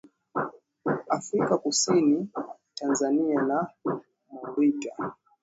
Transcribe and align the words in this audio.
afrika 1.09 1.57
kusini 1.57 2.29
tanzania 2.75 3.41
na 3.41 3.67
maurita 4.31 5.13